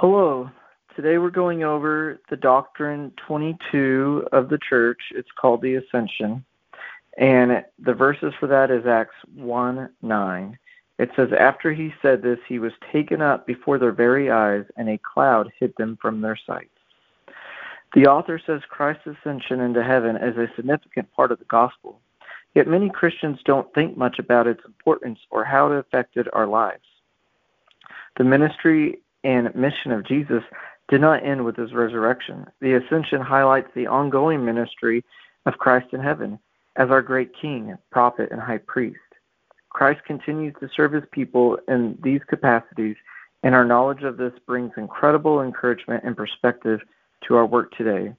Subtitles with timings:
[0.00, 0.50] Hello.
[0.94, 5.00] Today we're going over the Doctrine 22 of the Church.
[5.12, 6.44] It's called the Ascension.
[7.16, 10.58] And the verses for that is Acts 1 9.
[10.98, 14.90] It says, After he said this, he was taken up before their very eyes, and
[14.90, 16.70] a cloud hid them from their sight.
[17.94, 22.00] The author says Christ's ascension into heaven is a significant part of the gospel.
[22.54, 26.84] Yet many Christians don't think much about its importance or how it affected our lives.
[28.18, 30.44] The ministry and mission of Jesus
[30.88, 32.46] did not end with his resurrection.
[32.60, 35.04] The ascension highlights the ongoing ministry
[35.46, 36.38] of Christ in heaven
[36.76, 39.00] as our great king, prophet, and high priest.
[39.70, 42.94] Christ continues to serve his people in these capacities,
[43.42, 46.80] and our knowledge of this brings incredible encouragement and perspective
[47.26, 48.14] to our work today.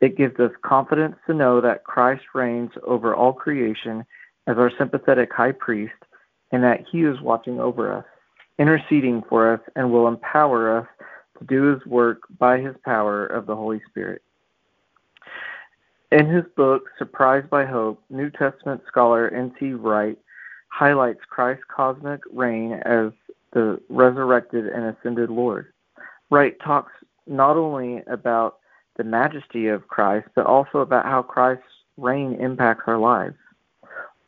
[0.00, 4.04] It gives us confidence to know that Christ reigns over all creation
[4.48, 5.92] as our sympathetic high priest,
[6.50, 8.04] and that he is watching over us,
[8.60, 10.86] interceding for us, and will empower us
[11.38, 14.22] to do his work by his power of the Holy Spirit.
[16.12, 19.72] In his book, Surprised by Hope, New Testament scholar N.T.
[19.72, 20.18] Wright
[20.68, 23.12] highlights Christ's cosmic reign as
[23.52, 25.72] the resurrected and ascended Lord.
[26.30, 26.92] Wright talks
[27.26, 28.58] not only about
[28.96, 31.64] the majesty of Christ, but also about how Christ's
[31.96, 33.36] reign impacts our lives.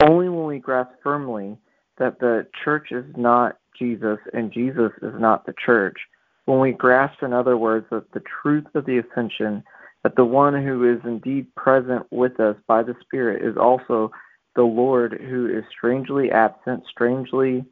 [0.00, 1.58] Only when we grasp firmly
[1.98, 5.98] that the church is not Jesus and Jesus is not the church,
[6.44, 9.64] when we grasp, in other words, that the truth of the ascension
[10.04, 14.10] that the one who is indeed present with us by the Spirit is also
[14.54, 17.64] the Lord who is strangely absent, strangely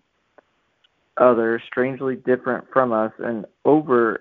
[1.16, 4.20] other, strangely different from us, and over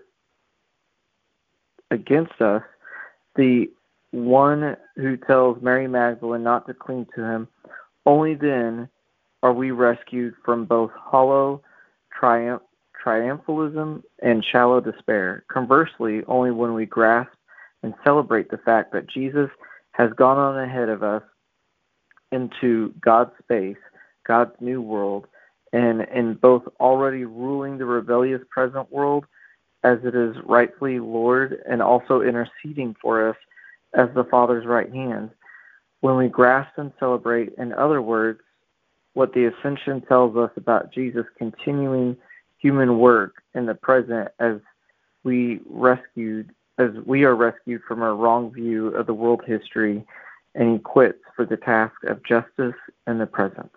[1.92, 2.64] against us,
[3.36, 3.67] the
[4.12, 7.48] one who tells Mary Magdalene not to cling to him,
[8.06, 8.89] only then
[9.44, 11.61] are we rescued from both hollow
[12.20, 12.62] triumph,
[13.04, 15.46] triumphalism and shallow despair.
[15.52, 17.32] Conversely, only when we grasp
[17.82, 19.50] and celebrate the fact that Jesus
[19.92, 21.24] has gone on ahead of us
[22.32, 23.78] into God's space,
[24.28, 25.28] God's new world,
[25.72, 29.26] and in both already ruling the rebellious present world
[29.84, 33.38] as it is rightfully Lord and also interceding for us
[33.94, 35.32] as the Father's right hand.
[36.02, 38.42] When we grasp and celebrate, in other words,
[39.14, 42.15] what the ascension tells us about Jesus continuing
[42.58, 44.58] human work in the present as
[45.23, 50.05] we rescued as we are rescued from our wrong view of the world history
[50.55, 52.75] and equipped for the task of justice
[53.05, 53.70] in the present.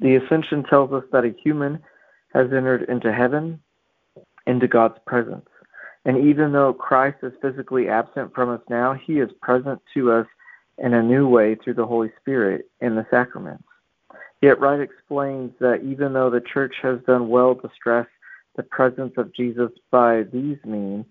[0.00, 1.80] The Ascension tells us that a human
[2.32, 3.60] has entered into heaven,
[4.46, 5.48] into God's presence.
[6.04, 10.26] And even though Christ is physically absent from us now, he is present to us
[10.78, 13.64] in a new way through the Holy Spirit in the sacraments.
[14.40, 18.06] Yet Wright explains that even though the church has done well to stress
[18.56, 21.04] the presence of Jesus by these means,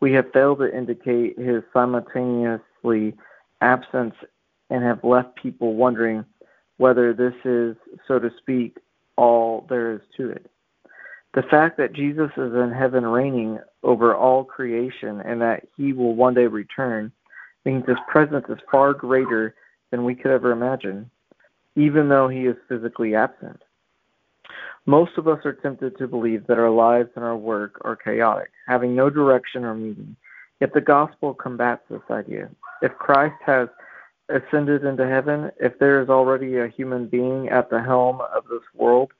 [0.00, 3.14] we have failed to indicate his simultaneously
[3.60, 4.14] absence
[4.70, 6.24] and have left people wondering
[6.76, 7.76] whether this is,
[8.06, 8.78] so to speak,
[9.16, 10.50] all there is to it.
[11.34, 16.14] The fact that Jesus is in heaven reigning over all creation and that he will
[16.14, 17.12] one day return
[17.64, 19.54] means his presence is far greater
[19.90, 21.10] than we could ever imagine,
[21.76, 23.62] even though he is physically absent.
[24.86, 28.50] Most of us are tempted to believe that our lives and our work are chaotic,
[28.66, 30.16] having no direction or meaning.
[30.60, 32.48] Yet the gospel combats this idea.
[32.82, 33.68] If Christ has
[34.28, 38.62] ascended into heaven, if there is already a human being at the helm of this
[38.74, 39.12] world,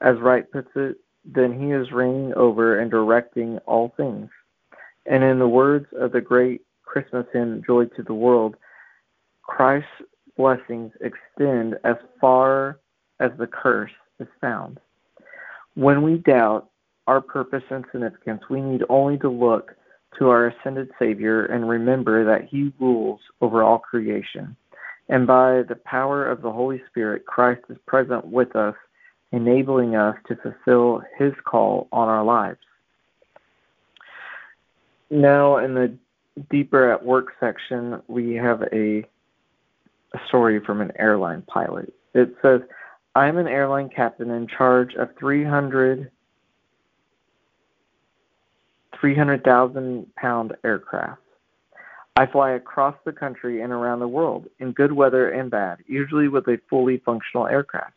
[0.00, 4.28] as Wright puts it, then he is reigning over and directing all things.
[5.06, 8.56] And in the words of the great Christmas hymn, Joy to the World,
[9.42, 9.88] Christ's
[10.36, 12.78] blessings extend as far
[13.20, 14.78] as the curse is found.
[15.74, 16.68] When we doubt
[17.06, 19.76] our purpose and significance, we need only to look
[20.18, 24.56] to our ascended Savior and remember that He rules over all creation.
[25.08, 28.74] And by the power of the Holy Spirit, Christ is present with us,
[29.32, 32.60] enabling us to fulfill His call on our lives.
[35.10, 35.94] Now, in the
[36.50, 39.04] deeper at work section, we have a,
[40.14, 41.92] a story from an airline pilot.
[42.14, 42.60] It says,
[43.14, 46.10] I am an airline captain in charge of 300
[49.00, 51.20] 300,000 pound aircraft.
[52.16, 56.28] I fly across the country and around the world, in good weather and bad, usually
[56.28, 57.92] with a fully functional aircraft.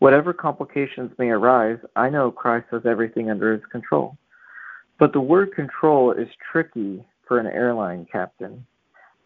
[0.00, 4.18] Whatever complications may arise, I know Christ has everything under his control.
[4.98, 8.66] But the word control is tricky for an airline captain.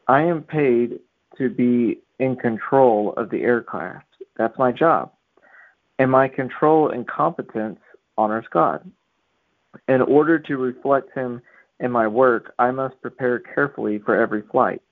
[0.08, 1.00] I am paid
[1.38, 4.06] to be in control of the aircraft.
[4.36, 5.12] That's my job.
[5.98, 7.80] And my control and competence
[8.16, 8.88] honors God.
[9.88, 11.42] In order to reflect Him
[11.80, 14.82] in my work, I must prepare carefully for every flight.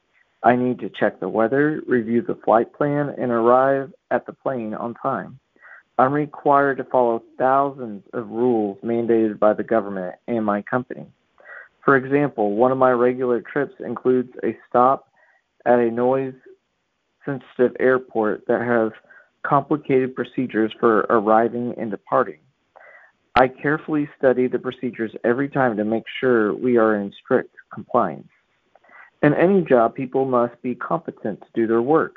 [0.42, 4.74] I need to check the weather, review the flight plan, and arrive at the plane
[4.74, 5.38] on time.
[5.98, 11.06] I'm required to follow thousands of rules mandated by the government and my company.
[11.84, 15.09] For example, one of my regular trips includes a stop
[15.66, 16.34] at a noise
[17.24, 18.92] sensitive airport that has
[19.42, 22.40] complicated procedures for arriving and departing.
[23.36, 28.28] I carefully study the procedures every time to make sure we are in strict compliance.
[29.22, 32.16] In any job, people must be competent to do their work.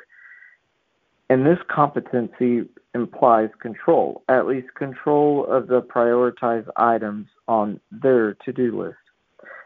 [1.29, 8.53] And this competency implies control, at least control of the prioritized items on their to
[8.53, 8.97] do list.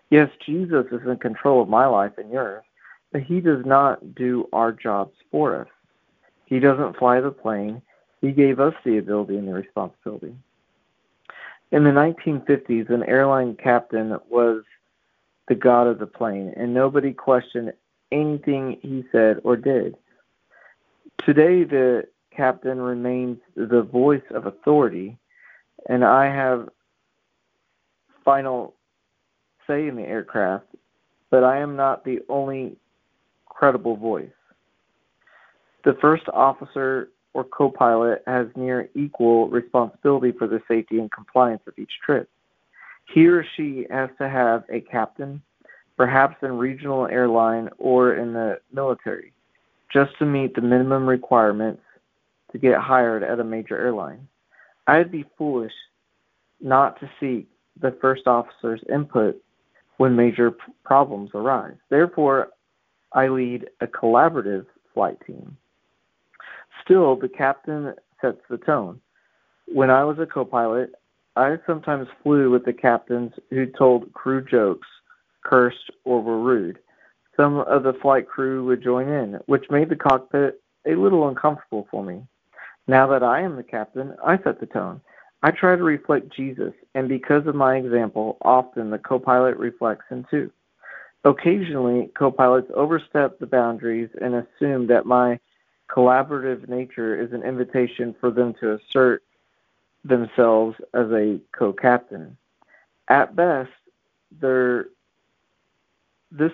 [0.09, 2.63] Yes, Jesus is in control of my life and yours,
[3.11, 5.67] but he does not do our jobs for us.
[6.45, 7.81] He doesn't fly the plane.
[8.21, 10.35] He gave us the ability and the responsibility.
[11.71, 14.63] In the 1950s, an airline captain was
[15.47, 17.73] the god of the plane, and nobody questioned
[18.11, 19.95] anything he said or did.
[21.25, 25.17] Today, the captain remains the voice of authority,
[25.89, 26.69] and I have
[28.23, 28.73] final
[29.67, 30.65] say in the aircraft,
[31.29, 32.77] but I am not the only
[33.57, 34.29] credible voice.
[35.83, 41.61] The first officer or co pilot has near equal responsibility for the safety and compliance
[41.67, 42.29] of each trip.
[43.13, 45.41] He or she has to have a captain,
[45.95, 49.33] perhaps in regional airline or in the military,
[49.91, 51.81] just to meet the minimum requirements
[52.51, 54.27] to get hired at a major airline.
[54.85, 55.73] I'd be foolish
[56.61, 57.47] not to seek
[57.79, 59.41] the first officer's input
[59.97, 60.53] when major
[60.83, 61.75] problems arise.
[61.89, 62.49] Therefore,
[63.17, 65.57] I lead a collaborative flight team.
[66.85, 69.01] Still, the captain sets the tone.
[69.65, 70.93] When I was a co pilot,
[71.35, 74.87] I sometimes flew with the captains who told crew jokes,
[75.43, 76.77] cursed, or were rude.
[77.35, 81.87] Some of the flight crew would join in, which made the cockpit a little uncomfortable
[81.89, 82.21] for me.
[82.85, 85.01] Now that I am the captain, I set the tone.
[85.41, 90.05] I try to reflect Jesus, and because of my example, often the co pilot reflects
[90.07, 90.51] him too.
[91.27, 95.37] Occasionally, co pilots overstep the boundaries and assume that my
[95.89, 99.23] collaborative nature is an invitation for them to assert
[100.05, 102.37] themselves as a co-captain.
[103.09, 103.71] At best,
[104.39, 104.71] this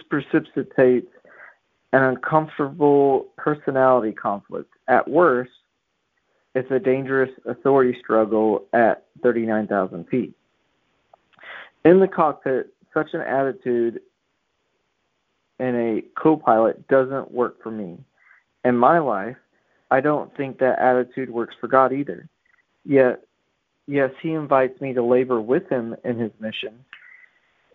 [0.09, 1.11] precipitates
[1.91, 4.73] an uncomfortable personality conflict.
[4.87, 5.51] At worst,
[6.55, 10.33] it's a dangerous authority struggle at 39,000 feet.
[11.85, 13.99] In the cockpit, such an attitude
[15.59, 17.97] in a co pilot doesn't work for me.
[18.63, 19.37] In my life,
[19.91, 22.27] I don't think that attitude works for God either.
[22.85, 23.21] Yet,
[23.87, 26.83] yes, he invites me to labor with him in his mission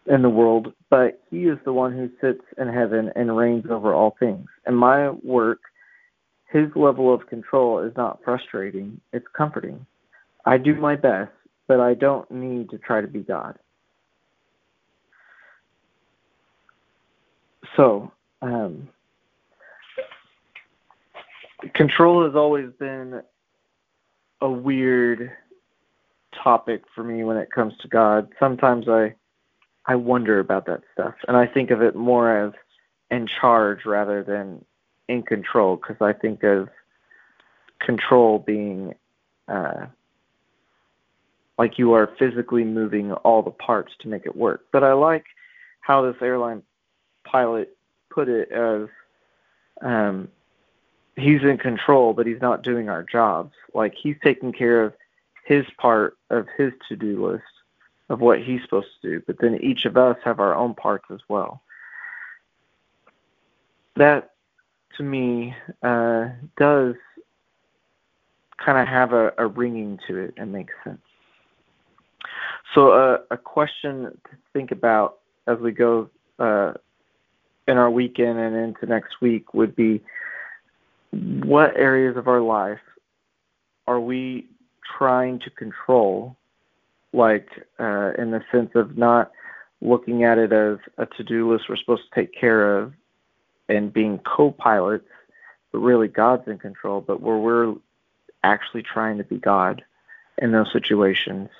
[0.07, 3.95] in the world, but he is the one who sits in heaven and reigns over
[3.95, 4.47] all things.
[4.67, 5.61] In my work,
[6.51, 9.85] his level of control is not frustrating, it's comforting.
[10.47, 11.31] I do my best,
[11.67, 13.59] but I don't need to try to be God.
[17.77, 18.89] So, um,
[21.75, 23.23] control has always been
[24.41, 25.33] a weird
[26.33, 28.29] topic for me when it comes to God.
[28.39, 29.15] Sometimes I
[29.87, 32.53] I wonder about that stuff, and I think of it more as
[33.11, 34.65] in charge rather than
[35.09, 36.69] in control, because I think of
[37.81, 38.95] control being
[39.49, 39.87] uh,
[41.59, 44.67] like you are physically moving all the parts to make it work.
[44.73, 45.25] But I like
[45.81, 46.63] how this airline
[47.31, 47.77] pilot
[48.11, 48.89] put it as
[49.83, 50.29] um,
[51.17, 53.53] he's in control, but he's not doing our jobs.
[53.75, 54.95] Like he's taking care of
[55.45, 57.45] his part of his to do list
[58.09, 61.07] of what he's supposed to do, but then each of us have our own parts
[61.11, 61.63] as well.
[63.97, 64.31] That
[64.97, 66.95] to me uh, does
[68.57, 71.01] kind of have a, a ringing to it and makes sense.
[72.75, 76.75] So, uh, a question to think about as we go uh,
[77.69, 80.01] in our weekend and into next week would be
[81.13, 82.81] what areas of our life
[83.87, 84.47] are we
[84.99, 86.37] trying to control,
[87.13, 87.49] like
[87.79, 89.31] uh, in the sense of not
[89.81, 92.93] looking at it as a to do list we're supposed to take care of
[93.69, 95.09] and being co pilots,
[95.71, 97.75] but really God's in control, but where we're
[98.43, 99.85] actually trying to be God
[100.39, 101.51] in those situations,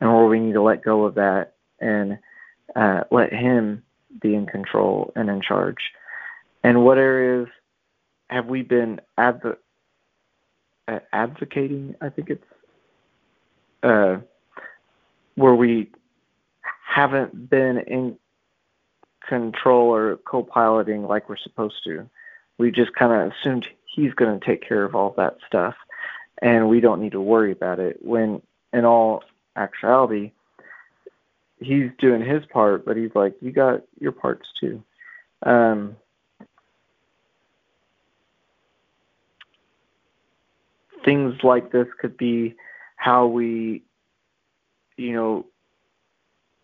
[0.00, 2.18] and where we need to let go of that and
[2.74, 3.82] uh, let Him
[4.20, 5.90] be in control and in charge.
[6.62, 7.48] And what areas
[8.30, 9.56] have we been adv-
[10.86, 11.94] uh, advocating?
[12.00, 12.44] I think it's
[13.82, 14.18] uh,
[15.34, 15.90] where we
[16.86, 18.18] haven't been in
[19.28, 22.08] control or co-piloting like we're supposed to.
[22.58, 25.74] We just kind of assumed he's going to take care of all that stuff,
[26.42, 27.98] and we don't need to worry about it.
[28.02, 29.22] When in all
[29.54, 30.32] actuality,
[31.60, 34.82] he's doing his part, but he's like, you got your parts too.
[35.42, 35.96] Um,
[41.04, 42.54] things like this could be
[42.96, 43.82] how we,
[44.96, 45.46] you know,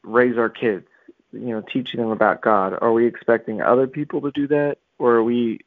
[0.02, 0.86] raise our kids,
[1.32, 2.76] you know, teaching them about God.
[2.80, 5.60] Are we expecting other people to do that, or are we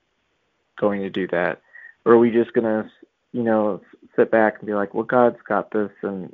[0.77, 1.61] going to do that?
[2.05, 2.89] Or are we just going to,
[3.33, 3.81] you know,
[4.15, 6.33] sit back and be like, well, God's got this and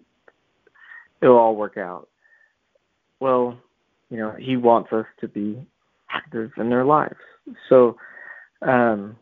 [1.21, 2.09] it'll all work out?
[3.23, 3.57] Well,
[4.09, 5.65] you know, He wants us to be
[6.09, 7.15] active in their lives.
[7.69, 7.95] So,
[8.61, 9.15] um,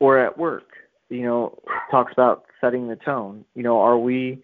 [0.00, 0.72] or at work,
[1.08, 1.56] you know,
[1.92, 3.44] talks about setting the tone.
[3.54, 4.42] You know, are we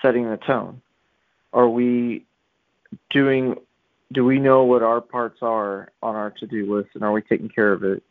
[0.00, 0.80] setting the tone?
[1.52, 2.24] Are we
[3.10, 3.56] doing
[4.12, 7.48] do we know what our parts are on our to-do list and are we taking
[7.48, 8.02] care of it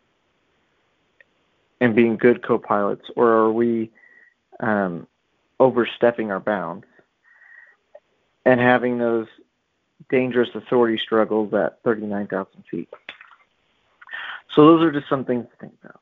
[1.80, 3.90] and being good co-pilots or are we
[4.60, 5.08] um,
[5.60, 6.86] overstepping our bounds
[8.48, 9.28] and having those
[10.10, 12.90] dangerous authority struggles at 39,000 feet
[14.56, 16.02] so those are just some things to think about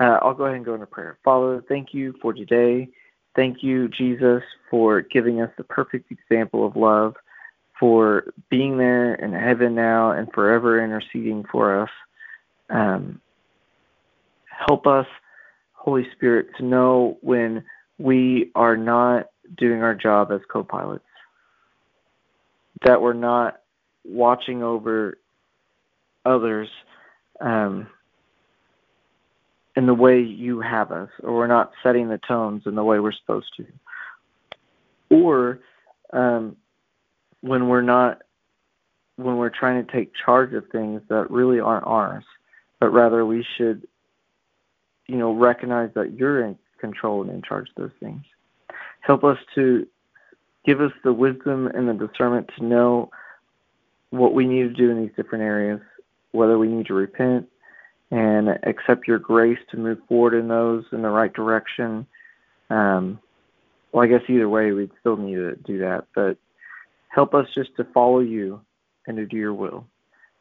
[0.00, 1.18] uh, I'll go ahead and go into prayer.
[1.24, 2.88] Father, thank you for today.
[3.34, 7.16] Thank you, Jesus, for giving us the perfect example of love,
[7.78, 11.90] for being there in heaven now and forever interceding for us.
[12.70, 13.20] Um,
[14.46, 15.06] help us,
[15.72, 17.64] Holy Spirit, to know when
[17.98, 19.26] we are not
[19.56, 21.04] doing our job as co pilots,
[22.84, 23.60] that we're not
[24.04, 25.18] watching over
[26.24, 26.68] others.
[27.40, 27.88] Um,
[29.78, 32.98] in the way you have us, or we're not setting the tones in the way
[32.98, 33.64] we're supposed to,
[35.08, 35.60] or
[36.12, 36.56] um,
[37.42, 38.22] when we're not
[39.14, 42.24] when we're trying to take charge of things that really aren't ours,
[42.80, 43.86] but rather we should,
[45.06, 48.22] you know, recognize that you're in control and in charge of those things.
[49.00, 49.86] Help us to
[50.64, 53.10] give us the wisdom and the discernment to know
[54.10, 55.80] what we need to do in these different areas,
[56.32, 57.48] whether we need to repent,
[58.10, 62.06] and accept your grace to move forward in those in the right direction.
[62.70, 63.18] Um,
[63.92, 66.36] well, I guess either way, we'd still need to do that, but
[67.08, 68.60] help us just to follow you
[69.06, 69.86] and to do your will.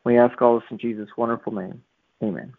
[0.04, 1.82] We ask all this in Jesus' wonderful name.
[2.24, 2.54] Amen.